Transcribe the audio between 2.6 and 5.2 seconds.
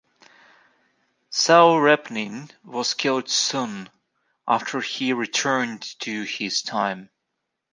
was killed soon after he